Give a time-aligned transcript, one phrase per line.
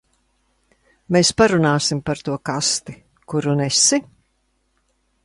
[1.15, 2.97] Mēs parunāsim par to kasti,
[3.35, 4.01] kuru nesi?